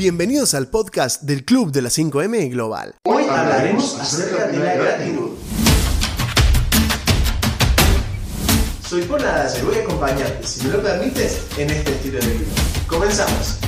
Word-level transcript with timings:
Bienvenidos 0.00 0.54
al 0.54 0.68
podcast 0.68 1.24
del 1.24 1.44
Club 1.44 1.72
de 1.72 1.82
la 1.82 1.90
5M 1.90 2.50
Global. 2.50 2.94
Hoy 3.04 3.24
hablaremos 3.24 4.00
acerca 4.00 4.46
de 4.46 4.56
la 4.56 4.74
gratitud. 4.74 5.32
Soy 8.88 9.02
Paul 9.02 9.20
Nadal 9.20 9.62
voy 9.62 9.76
a 9.76 9.80
acompañarte, 9.82 10.46
si 10.46 10.66
me 10.66 10.72
lo 10.72 10.82
permites, 10.82 11.42
en 11.58 11.68
este 11.68 11.90
estilo 11.92 12.18
de 12.18 12.26
vida. 12.28 12.46
Comenzamos. 12.86 13.58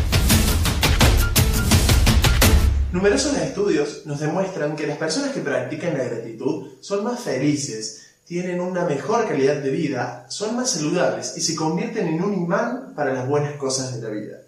Numerosos 2.93 3.37
estudios 3.37 4.07
nos 4.07 4.19
demuestran 4.21 4.75
que 4.75 4.87
las 4.87 4.97
personas 4.97 5.33
que 5.33 5.41
practican 5.41 5.99
la 5.99 6.05
gratitud 6.05 6.79
son 6.81 7.05
más 7.05 7.21
felices, 7.21 8.07
tienen 8.25 8.63
una 8.63 8.87
mejor 8.87 9.29
calidad 9.29 9.57
de 9.57 9.69
vida, 9.69 10.25
son 10.31 10.57
más 10.57 10.71
saludables 10.71 11.35
y 11.37 11.43
se 11.43 11.55
convierten 11.55 12.07
en 12.07 12.25
un 12.25 12.33
imán 12.33 12.95
para 12.97 13.13
las 13.13 13.29
buenas 13.29 13.53
cosas 13.57 13.95
de 13.95 14.01
la 14.01 14.09
vida. 14.09 14.39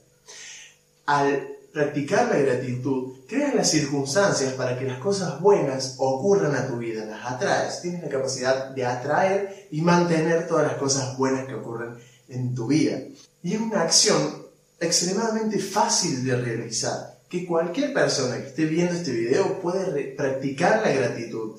Al 1.04 1.53
practicar 1.74 2.28
la 2.28 2.38
gratitud, 2.38 3.14
creas 3.26 3.52
las 3.52 3.68
circunstancias 3.68 4.52
para 4.52 4.78
que 4.78 4.84
las 4.84 5.00
cosas 5.00 5.40
buenas 5.40 5.96
ocurran 5.98 6.54
a 6.54 6.68
tu 6.68 6.78
vida, 6.78 7.04
las 7.04 7.26
atraes, 7.26 7.82
tienes 7.82 8.04
la 8.04 8.08
capacidad 8.08 8.70
de 8.70 8.86
atraer 8.86 9.66
y 9.72 9.80
mantener 9.80 10.46
todas 10.46 10.68
las 10.68 10.76
cosas 10.76 11.18
buenas 11.18 11.46
que 11.46 11.54
ocurren 11.54 11.96
en 12.28 12.54
tu 12.54 12.68
vida. 12.68 13.00
Y 13.42 13.54
es 13.54 13.60
una 13.60 13.82
acción 13.82 14.44
extremadamente 14.78 15.58
fácil 15.58 16.24
de 16.24 16.36
realizar, 16.36 17.18
que 17.28 17.44
cualquier 17.44 17.92
persona 17.92 18.36
que 18.36 18.46
esté 18.46 18.66
viendo 18.66 18.94
este 18.94 19.10
video 19.10 19.60
puede 19.60 20.14
practicar 20.16 20.80
la 20.80 20.92
gratitud. 20.92 21.56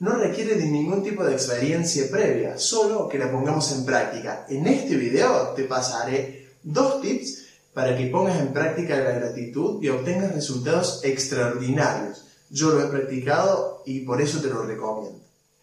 No 0.00 0.16
requiere 0.16 0.56
de 0.56 0.66
ningún 0.66 1.02
tipo 1.02 1.24
de 1.24 1.32
experiencia 1.32 2.04
previa, 2.10 2.58
solo 2.58 3.08
que 3.08 3.18
la 3.18 3.32
pongamos 3.32 3.72
en 3.72 3.86
práctica. 3.86 4.44
En 4.50 4.66
este 4.66 4.96
video 4.96 5.54
te 5.56 5.64
pasaré 5.64 6.50
dos 6.62 7.00
tips 7.00 7.43
para 7.74 7.96
que 7.96 8.06
pongas 8.06 8.40
en 8.40 8.52
práctica 8.52 8.96
la 8.96 9.10
gratitud 9.10 9.82
y 9.82 9.88
obtengas 9.88 10.32
resultados 10.32 11.00
extraordinarios. 11.02 12.24
Yo 12.48 12.70
lo 12.70 12.84
he 12.84 12.88
practicado 12.88 13.82
y 13.84 14.00
por 14.00 14.22
eso 14.22 14.40
te 14.40 14.48
lo 14.48 14.62
recomiendo. 14.62 15.20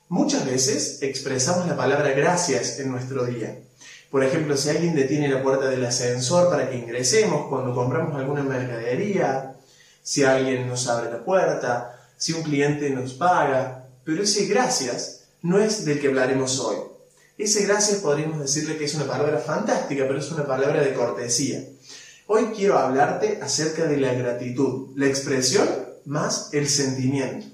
Muchas 0.09 0.45
veces 0.45 1.01
expresamos 1.01 1.65
la 1.67 1.77
palabra 1.77 2.11
gracias 2.11 2.79
en 2.79 2.91
nuestro 2.91 3.25
día. 3.25 3.59
Por 4.09 4.25
ejemplo, 4.25 4.57
si 4.57 4.69
alguien 4.69 4.93
detiene 4.93 5.29
la 5.29 5.41
puerta 5.41 5.69
del 5.69 5.85
ascensor 5.85 6.49
para 6.49 6.69
que 6.69 6.75
ingresemos 6.75 7.47
cuando 7.47 7.73
compramos 7.73 8.13
alguna 8.19 8.43
mercadería, 8.43 9.55
si 10.03 10.25
alguien 10.25 10.67
nos 10.67 10.89
abre 10.89 11.09
la 11.09 11.23
puerta, 11.23 11.97
si 12.17 12.33
un 12.33 12.43
cliente 12.43 12.89
nos 12.89 13.13
paga, 13.13 13.87
pero 14.03 14.23
ese 14.23 14.47
gracias 14.47 15.27
no 15.41 15.59
es 15.59 15.85
del 15.85 16.01
que 16.01 16.09
hablaremos 16.09 16.59
hoy. 16.59 16.75
Ese 17.37 17.65
gracias 17.65 17.99
podríamos 17.99 18.39
decirle 18.39 18.77
que 18.77 18.83
es 18.83 18.93
una 18.95 19.07
palabra 19.07 19.37
fantástica, 19.39 20.03
pero 20.05 20.19
es 20.19 20.29
una 20.31 20.45
palabra 20.45 20.83
de 20.83 20.93
cortesía. 20.93 21.63
Hoy 22.33 22.53
quiero 22.55 22.79
hablarte 22.79 23.39
acerca 23.41 23.87
de 23.87 23.97
la 23.97 24.13
gratitud, 24.13 24.93
la 24.95 25.07
expresión 25.07 25.67
más 26.05 26.47
el 26.53 26.69
sentimiento. 26.69 27.45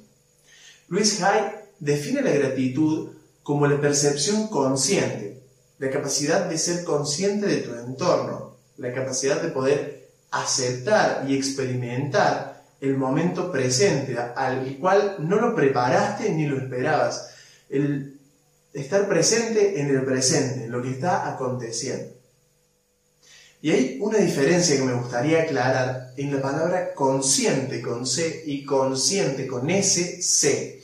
Luis 0.88 1.20
Hay 1.24 1.46
define 1.80 2.22
la 2.22 2.30
gratitud 2.30 3.10
como 3.42 3.66
la 3.66 3.82
percepción 3.82 4.50
consciente, 4.50 5.42
la 5.80 5.90
capacidad 5.90 6.46
de 6.46 6.60
ser 6.60 6.84
consciente 6.84 7.48
de 7.48 7.58
tu 7.62 7.74
entorno, 7.74 8.56
la 8.78 8.94
capacidad 8.94 9.42
de 9.42 9.50
poder 9.50 10.10
aceptar 10.30 11.26
y 11.28 11.36
experimentar 11.36 12.64
el 12.80 12.98
momento 12.98 13.52
presente 13.52 14.16
al 14.36 14.78
cual 14.78 15.16
no 15.22 15.38
lo 15.38 15.56
preparaste 15.56 16.30
ni 16.30 16.46
lo 16.46 16.56
esperabas, 16.56 17.32
el 17.68 18.20
estar 18.74 19.08
presente 19.08 19.82
en 19.82 19.90
el 19.90 20.06
presente, 20.06 20.66
en 20.66 20.72
lo 20.72 20.84
que 20.84 20.92
está 20.92 21.28
aconteciendo. 21.34 22.17
Y 23.62 23.72
hay 23.72 23.98
una 24.00 24.20
diferencia 24.20 24.78
que 24.78 24.84
me 24.84 24.94
gustaría 24.94 25.42
aclarar 25.42 26.14
en 26.16 26.36
la 26.36 26.42
palabra 26.42 26.94
consciente 26.94 27.82
con 27.82 28.06
C 28.06 28.44
y 28.46 28.64
consciente 28.64 29.48
con 29.48 29.70
S, 29.70 30.22
C. 30.22 30.84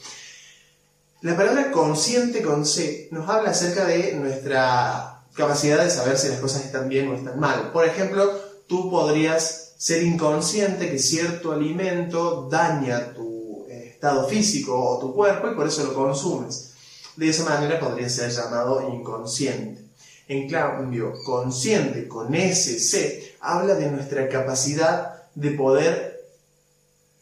La 1.21 1.37
palabra 1.37 1.71
consciente 1.71 2.41
con 2.41 2.65
C 2.65 3.07
nos 3.11 3.29
habla 3.29 3.51
acerca 3.51 3.85
de 3.85 4.13
nuestra 4.15 5.23
capacidad 5.35 5.83
de 5.83 5.89
saber 5.89 6.17
si 6.17 6.29
las 6.29 6.39
cosas 6.39 6.65
están 6.65 6.89
bien 6.89 7.09
o 7.09 7.15
están 7.15 7.39
mal. 7.39 7.71
Por 7.71 7.85
ejemplo, 7.85 8.31
tú 8.67 8.89
podrías 8.89 9.73
ser 9.77 10.01
inconsciente 10.03 10.89
que 10.89 10.97
cierto 10.97 11.51
alimento 11.51 12.47
daña 12.49 13.13
tu 13.13 13.65
eh, 13.69 13.91
estado 13.93 14.27
físico 14.27 14.77
o 14.77 14.99
tu 14.99 15.13
cuerpo 15.13 15.49
y 15.49 15.55
por 15.55 15.67
eso 15.67 15.83
lo 15.83 15.93
consumes. 15.93 16.73
De 17.15 17.29
esa 17.29 17.43
manera 17.43 17.79
podría 17.79 18.09
ser 18.09 18.31
llamado 18.31 18.89
inconsciente. 18.91 19.82
En 20.27 20.49
cambio, 20.49 21.13
consciente 21.25 22.07
con 22.07 22.33
SC 22.33 23.35
habla 23.41 23.75
de 23.75 23.91
nuestra 23.91 24.29
capacidad 24.29 25.23
de 25.35 25.51
poder 25.51 26.23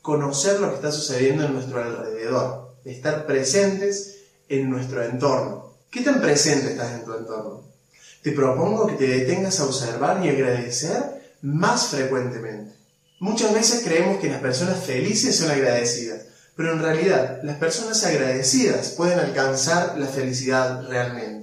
conocer 0.02 0.60
lo 0.60 0.70
que 0.70 0.76
está 0.76 0.92
sucediendo 0.92 1.46
en 1.46 1.54
nuestro 1.54 1.82
alrededor, 1.82 2.76
de 2.84 2.92
estar 2.92 3.26
presentes 3.26 4.18
en 4.50 4.70
nuestro 4.70 5.04
entorno. 5.04 5.74
¿Qué 5.90 6.02
tan 6.02 6.22
presente 6.22 6.72
estás 6.72 6.94
en 6.94 7.06
tu 7.06 7.14
entorno? 7.14 7.64
Te 8.22 8.32
propongo 8.34 8.88
que 8.88 8.94
te 8.94 9.08
detengas 9.08 9.60
a 9.60 9.66
observar 9.66 10.24
y 10.24 10.30
agradecer 10.30 11.36
más 11.42 11.88
frecuentemente. 11.88 12.76
Muchas 13.20 13.54
veces 13.54 13.84
creemos 13.84 14.20
que 14.20 14.30
las 14.30 14.42
personas 14.42 14.84
felices 14.84 15.36
son 15.36 15.52
agradecidas, 15.52 16.22
pero 16.56 16.74
en 16.74 16.82
realidad 16.82 17.40
las 17.44 17.58
personas 17.58 18.04
agradecidas 18.04 18.90
pueden 18.90 19.20
alcanzar 19.20 19.98
la 19.98 20.08
felicidad 20.08 20.88
realmente. 20.88 21.41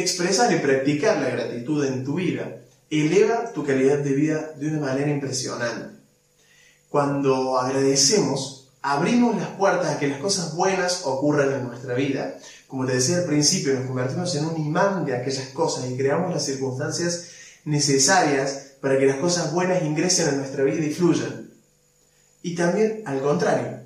Expresar 0.00 0.50
y 0.50 0.58
practicar 0.60 1.18
la 1.18 1.28
gratitud 1.28 1.84
en 1.84 2.04
tu 2.04 2.14
vida 2.14 2.56
eleva 2.88 3.52
tu 3.52 3.64
calidad 3.66 3.98
de 3.98 4.14
vida 4.14 4.52
de 4.56 4.68
una 4.68 4.80
manera 4.80 5.10
impresionante. 5.10 5.96
Cuando 6.88 7.58
agradecemos, 7.58 8.70
abrimos 8.80 9.36
las 9.36 9.48
puertas 9.50 9.88
a 9.88 9.98
que 9.98 10.08
las 10.08 10.18
cosas 10.18 10.54
buenas 10.54 11.02
ocurran 11.04 11.52
en 11.52 11.66
nuestra 11.66 11.92
vida. 11.94 12.38
Como 12.66 12.86
te 12.86 12.94
decía 12.94 13.18
al 13.18 13.24
principio, 13.24 13.74
nos 13.74 13.86
convertimos 13.86 14.34
en 14.34 14.46
un 14.46 14.56
imán 14.56 15.04
de 15.04 15.14
aquellas 15.14 15.48
cosas 15.48 15.90
y 15.90 15.96
creamos 15.98 16.32
las 16.32 16.46
circunstancias 16.46 17.26
necesarias 17.66 18.72
para 18.80 18.98
que 18.98 19.04
las 19.04 19.18
cosas 19.18 19.52
buenas 19.52 19.82
ingresen 19.82 20.28
a 20.28 20.32
nuestra 20.32 20.64
vida 20.64 20.82
y 20.84 20.94
fluyan. 20.94 21.50
Y 22.42 22.54
también 22.54 23.02
al 23.04 23.20
contrario. 23.20 23.80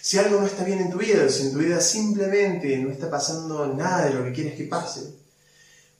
Si 0.00 0.18
algo 0.18 0.40
no 0.40 0.46
está 0.46 0.62
bien 0.62 0.78
en 0.78 0.90
tu 0.90 0.98
vida, 0.98 1.28
si 1.28 1.42
en 1.42 1.52
tu 1.52 1.58
vida 1.58 1.80
simplemente 1.80 2.78
no 2.78 2.92
está 2.92 3.10
pasando 3.10 3.66
nada 3.74 4.06
de 4.06 4.14
lo 4.14 4.22
que 4.22 4.32
quieres 4.32 4.54
que 4.54 4.64
pase, 4.64 5.21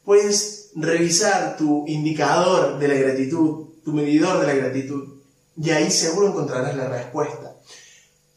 puedes 0.04 0.70
revisar 0.74 1.56
tu 1.56 1.86
indicador 1.86 2.78
de 2.78 2.88
la 2.88 2.94
gratitud, 2.94 3.66
tu 3.84 3.92
medidor 3.92 4.40
de 4.40 4.46
la 4.46 4.54
gratitud, 4.54 5.08
y 5.56 5.70
ahí 5.70 5.90
seguro 5.90 6.28
encontrarás 6.28 6.76
la 6.76 6.88
respuesta. 6.88 7.56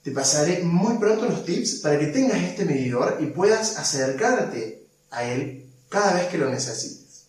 Te 0.04 0.12
pasaré 0.12 0.64
muy 0.64 0.98
pronto 0.98 1.26
los 1.26 1.46
tips 1.46 1.80
para 1.82 1.98
que 1.98 2.08
tengas 2.08 2.42
este 2.42 2.66
medidor 2.66 3.18
y 3.20 3.28
puedas 3.28 3.78
acercarte 3.78 4.86
a 5.10 5.24
él 5.24 5.66
cada 5.90 6.14
vez 6.14 6.28
que 6.28 6.38
lo 6.38 6.50
necesites. 6.50 7.26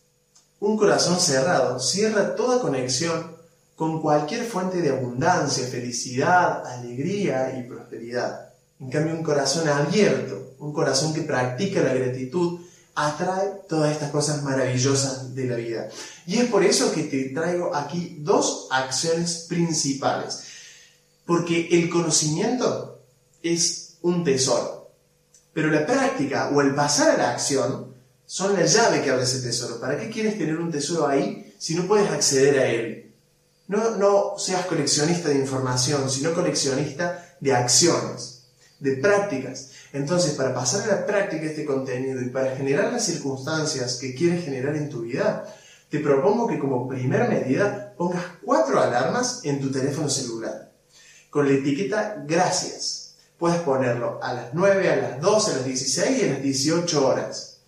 Un 0.61 0.77
corazón 0.77 1.21
cerrado 1.21 1.79
cierra 1.79 2.35
toda 2.35 2.61
conexión 2.61 3.37
con 3.77 4.01
cualquier 4.01 4.45
fuente 4.45 4.81
de 4.81 4.91
abundancia, 4.91 5.67
felicidad, 5.67 6.67
alegría 6.67 7.59
y 7.59 7.69
prosperidad. 7.69 8.51
En 8.81 8.91
cambio, 8.91 9.15
un 9.15 9.23
corazón 9.23 9.69
abierto, 9.69 10.55
un 10.59 10.73
corazón 10.73 11.15
que 11.15 11.23
practica 11.23 11.83
la 11.83 11.95
gratitud, 11.95 12.61
atrae 12.97 13.61
todas 13.69 13.93
estas 13.93 14.11
cosas 14.11 14.43
maravillosas 14.43 15.35
de 15.35 15.45
la 15.45 15.57
vida. 15.57 15.89
Y 16.27 16.39
es 16.39 16.47
por 16.47 16.65
eso 16.65 16.93
que 16.93 17.05
te 17.05 17.29
traigo 17.29 17.75
aquí 17.77 18.17
dos 18.21 18.69
acciones 18.71 19.47
principales. 19.49 20.45
Porque 21.27 21.69
el 21.71 21.91
conocimiento 21.91 23.03
es 23.43 23.99
un 24.01 24.25
tesoro. 24.25 24.91
Pero 25.53 25.71
la 25.71 25.87
práctica 25.87 26.51
o 26.55 26.61
el 26.63 26.75
pasar 26.75 27.11
a 27.11 27.19
la 27.19 27.31
acción 27.33 27.95
son 28.25 28.55
la 28.55 28.65
llave 28.65 29.03
que 29.03 29.11
abre 29.11 29.25
ese 29.25 29.41
tesoro. 29.41 29.79
¿Para 29.79 29.99
qué 29.99 30.09
quieres 30.09 30.39
tener 30.39 30.57
un 30.57 30.71
tesoro 30.71 31.07
ahí 31.07 31.55
si 31.59 31.75
no 31.75 31.87
puedes 31.87 32.11
acceder 32.11 32.59
a 32.59 32.67
él? 32.67 33.15
No, 33.69 33.97
no 33.97 34.39
seas 34.39 34.65
coleccionista 34.67 35.29
de 35.29 35.39
información, 35.39 36.09
sino 36.11 36.33
coleccionista 36.33 37.37
de 37.41 37.55
acciones, 37.55 38.45
de 38.79 38.97
prácticas. 38.97 39.71
Entonces, 39.97 40.35
para 40.35 40.55
pasar 40.55 40.89
a 40.89 40.95
la 40.95 41.07
práctica 41.07 41.47
este 41.47 41.65
contenido 41.65 42.21
y 42.21 42.29
para 42.29 42.55
generar 42.57 42.93
las 42.93 43.05
circunstancias 43.05 43.97
que 43.97 44.15
quieres 44.15 44.45
generar 44.45 44.77
en 44.77 44.89
tu 44.89 45.03
vida, 45.03 45.45
te 45.89 46.01
propongo 46.01 46.47
que 46.47 46.59
como 46.59 46.89
primera 46.89 47.29
medida 47.29 47.95
pongas 47.97 48.25
cuatro 48.45 48.81
alarmas 48.81 49.41
en 49.45 49.61
tu 49.61 49.71
teléfono 49.71 50.09
celular 50.09 50.67
con 51.37 51.47
la 51.47 51.53
etiqueta 51.53 52.25
gracias. 52.27 53.15
Puedes 53.39 53.61
ponerlo 53.61 54.19
a 54.23 54.33
las 54.33 54.55
9, 54.55 54.91
a 54.91 54.97
las 54.97 55.21
12, 55.21 55.51
a 55.51 55.57
las 55.57 55.65
16 55.67 56.19
y 56.19 56.25
a 56.25 56.33
las 56.33 56.43
18 56.43 57.07
horas. 57.07 57.59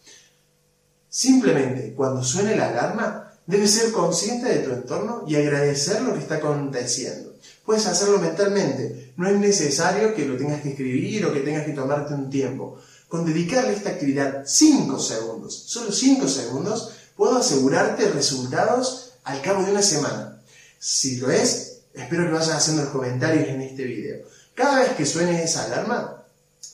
Simplemente 1.11 1.93
cuando 1.95 2.25
suene 2.25 2.57
la 2.57 2.71
alarma, 2.71 3.31
debes 3.47 3.73
ser 3.73 3.93
consciente 3.93 4.49
de 4.49 4.61
tu 4.61 4.73
entorno 4.73 5.25
y 5.27 5.37
agradecer 5.37 6.01
lo 6.01 6.15
que 6.15 6.21
está 6.21 6.37
aconteciendo. 6.37 7.28
Puedes 7.69 7.85
hacerlo 7.85 8.19
mentalmente. 8.19 9.13
No 9.19 9.29
es 9.29 9.37
necesario 9.37 10.15
que 10.15 10.25
lo 10.25 10.39
tengas 10.39 10.63
que 10.63 10.71
escribir 10.71 11.27
o 11.27 11.35
que 11.35 11.41
tengas 11.41 11.67
que 11.67 11.73
tomarte 11.73 12.15
un 12.15 12.31
tiempo. 12.31 12.79
Con 13.09 13.27
dedicarle 13.27 13.75
esta 13.75 13.91
actividad 13.91 14.45
5 14.47 14.99
segundos, 14.99 15.65
solo 15.67 15.93
5 15.93 16.27
segundos, 16.29 16.93
puedo 17.15 17.37
asegurarte 17.37 18.09
resultados 18.09 19.11
al 19.23 19.43
cabo 19.43 19.63
de 19.65 19.73
una 19.73 19.83
semana. 19.83 20.41
Si 20.79 21.17
lo 21.17 21.31
es, 21.31 21.81
espero 21.93 22.25
que 22.25 22.33
vayas 22.33 22.57
haciendo 22.57 22.85
los 22.85 22.91
comentarios 22.91 23.47
en 23.49 23.61
este 23.61 23.85
video. 23.85 24.25
Cada 24.55 24.81
vez 24.81 24.93
que 24.93 25.05
suene 25.05 25.45
esa 25.45 25.65
alarma, 25.65 26.23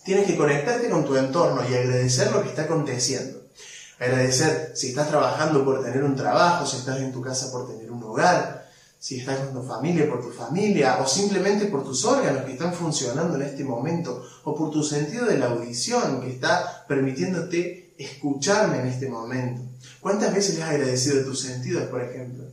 tienes 0.04 0.28
que 0.28 0.36
conectarte 0.36 0.88
con 0.88 1.04
tu 1.04 1.16
entorno 1.16 1.60
y 1.68 1.74
agradecer 1.74 2.30
lo 2.30 2.40
que 2.40 2.50
está 2.50 2.62
aconteciendo. 2.62 3.42
Agradecer 3.98 4.70
si 4.76 4.90
estás 4.90 5.08
trabajando 5.08 5.64
por 5.64 5.82
tener 5.82 6.04
un 6.04 6.14
trabajo, 6.14 6.64
si 6.64 6.76
estás 6.76 7.00
en 7.00 7.10
tu 7.10 7.20
casa 7.20 7.50
por 7.50 7.66
tener 7.66 7.90
un 7.90 8.00
hogar, 8.04 8.63
si 9.04 9.18
estás 9.18 9.38
con 9.40 9.52
tu 9.52 9.68
familia 9.68 10.08
por 10.08 10.22
tu 10.22 10.30
familia, 10.30 10.96
o 10.98 11.06
simplemente 11.06 11.66
por 11.66 11.84
tus 11.84 12.06
órganos 12.06 12.44
que 12.44 12.52
están 12.52 12.72
funcionando 12.72 13.36
en 13.36 13.42
este 13.42 13.62
momento, 13.62 14.26
o 14.44 14.56
por 14.56 14.70
tu 14.70 14.82
sentido 14.82 15.26
de 15.26 15.36
la 15.36 15.48
audición 15.48 16.22
que 16.22 16.30
está 16.30 16.86
permitiéndote 16.88 17.92
escucharme 17.98 18.78
en 18.78 18.86
este 18.86 19.10
momento. 19.10 19.60
¿Cuántas 20.00 20.32
veces 20.34 20.58
has 20.58 20.70
agradecido 20.70 21.16
de 21.16 21.24
tus 21.24 21.38
sentidos, 21.38 21.84
por 21.90 22.02
ejemplo? 22.02 22.44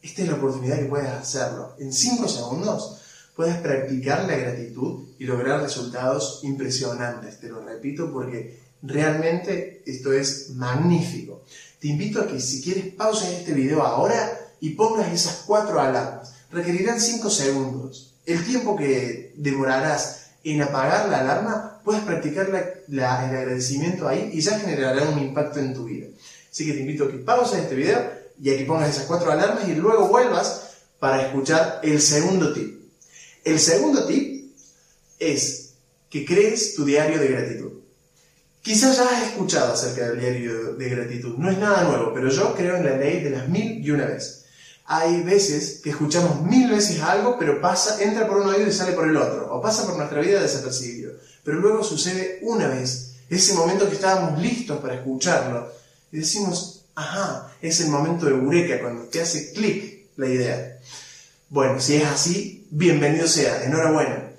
Esta 0.00 0.22
es 0.22 0.28
la 0.28 0.36
oportunidad 0.36 0.78
que 0.78 0.86
puedes 0.86 1.10
hacerlo. 1.10 1.76
En 1.78 1.92
5 1.92 2.26
segundos 2.26 2.96
puedes 3.36 3.56
practicar 3.56 4.24
la 4.24 4.36
gratitud 4.36 5.08
y 5.18 5.26
lograr 5.26 5.60
resultados 5.60 6.40
impresionantes. 6.42 7.38
Te 7.38 7.50
lo 7.50 7.62
repito 7.62 8.10
porque 8.10 8.60
realmente 8.80 9.82
esto 9.84 10.14
es 10.14 10.52
magnífico. 10.54 11.44
Te 11.78 11.88
invito 11.88 12.22
a 12.22 12.26
que 12.26 12.40
si 12.40 12.62
quieres 12.62 12.94
pauses 12.94 13.28
este 13.28 13.52
video 13.52 13.82
ahora 13.82 14.38
y 14.62 14.70
pongas 14.70 15.12
esas 15.12 15.42
cuatro 15.44 15.80
alarmas. 15.80 16.34
Requerirán 16.52 17.00
5 17.00 17.28
segundos. 17.30 18.14
El 18.24 18.44
tiempo 18.44 18.76
que 18.76 19.34
demorarás 19.36 20.26
en 20.44 20.62
apagar 20.62 21.08
la 21.08 21.18
alarma, 21.18 21.80
puedes 21.84 22.02
practicar 22.02 22.84
el 22.88 23.00
agradecimiento 23.00 24.06
ahí 24.06 24.30
y 24.32 24.40
ya 24.40 24.60
generará 24.60 25.02
un 25.08 25.18
impacto 25.18 25.58
en 25.58 25.74
tu 25.74 25.86
vida. 25.86 26.06
Así 26.48 26.64
que 26.64 26.74
te 26.74 26.80
invito 26.80 27.04
a 27.04 27.10
que 27.10 27.18
pauses 27.18 27.58
este 27.58 27.74
video 27.74 28.08
y 28.40 28.50
a 28.50 28.56
que 28.56 28.64
pongas 28.64 28.90
esas 28.90 29.06
cuatro 29.06 29.32
alarmas 29.32 29.66
y 29.68 29.74
luego 29.74 30.06
vuelvas 30.06 30.74
para 31.00 31.26
escuchar 31.26 31.80
el 31.82 32.00
segundo 32.00 32.52
tip. 32.52 32.82
El 33.44 33.58
segundo 33.58 34.06
tip 34.06 34.54
es 35.18 35.72
que 36.08 36.24
crees 36.24 36.76
tu 36.76 36.84
diario 36.84 37.18
de 37.18 37.26
gratitud. 37.26 37.72
Quizás 38.62 38.96
ya 38.96 39.08
has 39.08 39.26
escuchado 39.26 39.72
acerca 39.72 40.08
del 40.08 40.20
diario 40.20 40.74
de 40.74 40.88
gratitud, 40.88 41.36
no 41.36 41.50
es 41.50 41.58
nada 41.58 41.82
nuevo, 41.82 42.12
pero 42.14 42.28
yo 42.28 42.54
creo 42.54 42.76
en 42.76 42.84
la 42.84 42.96
ley 42.96 43.24
de 43.24 43.30
las 43.30 43.48
mil 43.48 43.84
y 43.84 43.90
una 43.90 44.06
vez. 44.06 44.41
Hay 44.84 45.22
veces 45.22 45.80
que 45.82 45.90
escuchamos 45.90 46.42
mil 46.42 46.70
veces 46.70 47.00
algo, 47.00 47.36
pero 47.38 47.60
pasa, 47.60 48.02
entra 48.02 48.26
por 48.26 48.38
un 48.38 48.48
oído 48.48 48.68
y 48.68 48.72
sale 48.72 48.92
por 48.92 49.08
el 49.08 49.16
otro, 49.16 49.52
o 49.54 49.60
pasa 49.60 49.86
por 49.86 49.96
nuestra 49.96 50.20
vida 50.20 50.42
desapercibido. 50.42 51.12
Pero 51.44 51.60
luego 51.60 51.84
sucede 51.84 52.40
una 52.42 52.68
vez, 52.68 53.14
ese 53.28 53.54
momento 53.54 53.88
que 53.88 53.94
estábamos 53.94 54.40
listos 54.40 54.80
para 54.80 54.94
escucharlo, 54.94 55.72
y 56.10 56.18
decimos, 56.18 56.84
ajá, 56.94 57.52
es 57.62 57.80
el 57.80 57.88
momento 57.88 58.26
de 58.26 58.32
eureka, 58.32 58.80
cuando 58.80 59.04
te 59.04 59.22
hace 59.22 59.52
clic 59.52 60.06
la 60.16 60.26
idea. 60.26 60.78
Bueno, 61.48 61.80
si 61.80 61.96
es 61.96 62.04
así, 62.04 62.66
bienvenido 62.70 63.26
sea, 63.26 63.64
enhorabuena. 63.64 64.30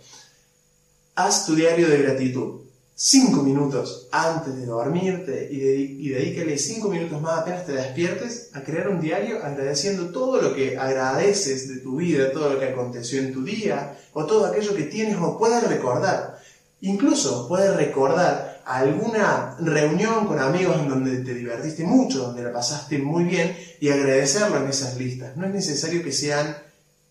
Haz 1.16 1.46
tu 1.46 1.56
diario 1.56 1.88
de 1.88 2.00
gratitud. 2.00 2.63
Cinco 2.96 3.42
minutos 3.42 4.08
antes 4.12 4.56
de 4.56 4.68
dormirte 4.68 5.50
y, 5.52 6.08
y 6.08 6.10
dedícale 6.10 6.58
cinco 6.60 6.90
minutos 6.90 7.20
más 7.22 7.40
apenas 7.40 7.66
te 7.66 7.72
despiertes 7.72 8.52
a 8.54 8.62
crear 8.62 8.88
un 8.88 9.02
diario 9.02 9.44
agradeciendo 9.44 10.12
todo 10.12 10.40
lo 10.40 10.54
que 10.54 10.78
agradeces 10.78 11.68
de 11.70 11.78
tu 11.78 11.96
vida, 11.96 12.32
todo 12.32 12.54
lo 12.54 12.60
que 12.60 12.66
aconteció 12.66 13.20
en 13.20 13.34
tu 13.34 13.44
día 13.44 13.98
o 14.14 14.26
todo 14.26 14.46
aquello 14.46 14.76
que 14.76 14.84
tienes 14.84 15.18
o 15.20 15.38
puedes 15.40 15.68
recordar. 15.68 16.40
Incluso 16.82 17.48
puedes 17.48 17.76
recordar 17.76 18.62
alguna 18.66 19.58
reunión 19.60 20.28
con 20.28 20.40
amigos 20.40 20.80
en 20.80 20.90
donde 20.90 21.18
te 21.24 21.34
divertiste 21.34 21.84
mucho, 21.86 22.20
donde 22.20 22.44
la 22.44 22.54
pasaste 22.54 23.00
muy 23.00 23.24
bien 23.24 23.58
y 23.80 23.90
agradecerlo 23.90 24.58
en 24.58 24.68
esas 24.68 24.98
listas. 24.98 25.36
No 25.36 25.48
es 25.48 25.54
necesario 25.54 26.04
que 26.04 26.12
sean 26.12 26.56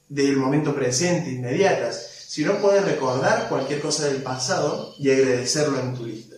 del 0.09 0.37
momento 0.37 0.75
presente, 0.75 1.31
inmediatas, 1.31 2.12
sino 2.33 2.63
puedes 2.63 2.83
recordar 2.83 3.47
cualquier 3.51 3.83
cosa 3.83 4.07
del 4.07 4.23
pasado 4.23 4.95
y 4.99 5.11
agradecerlo 5.11 5.79
en 5.79 5.95
tu 5.95 6.07
lista. 6.07 6.37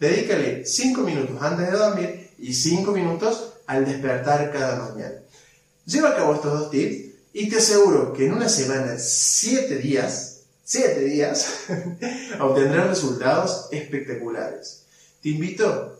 Dedícale 0.00 0.66
5 0.66 1.02
minutos 1.02 1.40
antes 1.40 1.70
de 1.70 1.78
dormir 1.78 2.30
y 2.36 2.52
5 2.52 2.90
minutos 2.90 3.52
al 3.68 3.84
despertar 3.84 4.50
cada 4.50 4.88
mañana. 4.88 5.14
Lleva 5.84 6.08
a 6.08 6.16
cabo 6.16 6.34
estos 6.34 6.58
dos 6.58 6.70
tips 6.72 7.14
y 7.32 7.48
te 7.48 7.58
aseguro 7.58 8.12
que 8.12 8.26
en 8.26 8.32
una 8.32 8.48
semana, 8.48 8.98
7 8.98 9.76
días, 9.76 10.40
7 10.64 10.98
días, 11.04 11.46
obtendrás 12.40 12.88
resultados 12.88 13.68
espectaculares. 13.70 14.82
Te 15.22 15.28
invito 15.28 15.96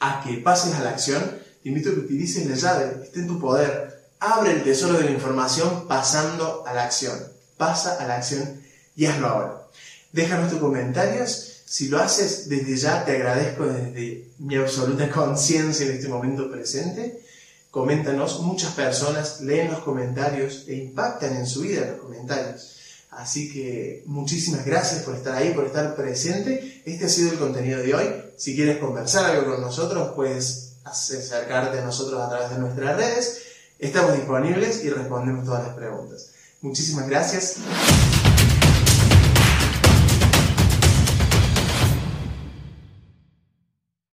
a 0.00 0.24
que 0.24 0.38
pases 0.38 0.74
a 0.76 0.82
la 0.82 0.92
acción, 0.92 1.22
te 1.62 1.68
invito 1.68 1.90
a 1.90 1.92
que 1.92 2.00
utilices 2.00 2.46
la 2.46 2.56
llave, 2.56 3.04
esté 3.04 3.20
en 3.20 3.26
tu 3.26 3.38
poder, 3.38 3.96
Abre 4.18 4.52
el 4.52 4.64
tesoro 4.64 4.94
de 4.94 5.04
la 5.04 5.10
información 5.10 5.86
pasando 5.86 6.64
a 6.66 6.72
la 6.72 6.84
acción. 6.84 7.35
Pasa 7.56 8.02
a 8.02 8.06
la 8.06 8.16
acción 8.16 8.60
y 8.94 9.06
hazlo 9.06 9.26
ahora. 9.26 9.68
Déjanos 10.12 10.50
tus 10.50 10.60
comentarios. 10.60 11.62
Si 11.64 11.88
lo 11.88 11.98
haces 11.98 12.48
desde 12.48 12.76
ya, 12.76 13.04
te 13.04 13.12
agradezco 13.12 13.66
desde 13.66 14.28
mi 14.38 14.56
absoluta 14.56 15.10
conciencia 15.12 15.86
en 15.86 15.92
este 15.92 16.08
momento 16.08 16.50
presente. 16.50 17.22
Coméntanos, 17.70 18.40
muchas 18.40 18.72
personas 18.72 19.40
leen 19.40 19.70
los 19.70 19.80
comentarios 19.80 20.64
e 20.66 20.74
impactan 20.74 21.36
en 21.36 21.46
su 21.46 21.62
vida 21.62 21.86
los 21.86 22.00
comentarios. 22.00 22.72
Así 23.10 23.52
que 23.52 24.02
muchísimas 24.06 24.64
gracias 24.64 25.02
por 25.02 25.14
estar 25.14 25.34
ahí, 25.34 25.52
por 25.52 25.66
estar 25.66 25.94
presente. 25.96 26.82
Este 26.84 27.06
ha 27.06 27.08
sido 27.08 27.32
el 27.32 27.38
contenido 27.38 27.80
de 27.80 27.94
hoy. 27.94 28.06
Si 28.36 28.54
quieres 28.54 28.78
conversar 28.78 29.30
algo 29.30 29.52
con 29.52 29.60
nosotros, 29.60 30.12
puedes 30.14 30.74
acercarte 30.84 31.78
a 31.78 31.84
nosotros 31.84 32.20
a 32.20 32.28
través 32.28 32.50
de 32.50 32.58
nuestras 32.58 32.96
redes 32.96 33.42
Estamos 33.78 34.14
disponibles 34.14 34.82
y 34.84 34.90
respondemos 34.90 35.44
todas 35.44 35.66
las 35.66 35.76
preguntas. 35.76 36.30
Muchísimas 36.60 37.08
gracias. 37.08 37.56